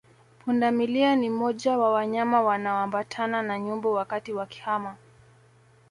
[0.45, 4.95] Pundamilia ni moja wa wanyama wanaoambatana na nyumbu wakati wakihama